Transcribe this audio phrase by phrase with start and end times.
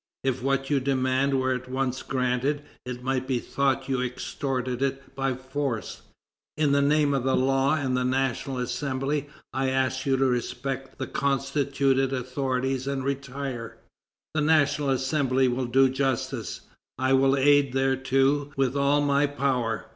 [0.23, 5.13] If what you demand were at once granted, it might be thought you extorted it
[5.15, 6.01] by force.
[6.57, 10.97] In the name of the law and the National Assembly, I ask you to respect
[10.97, 13.77] the constituted authorities and retire.
[14.33, 16.61] The National Assembly will do justice;
[16.97, 19.85] I will aid thereto with all my power.